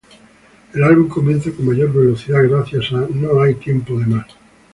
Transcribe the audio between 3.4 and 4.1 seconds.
tiempo de